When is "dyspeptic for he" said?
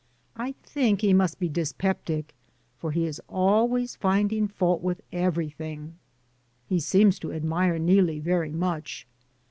1.47-3.05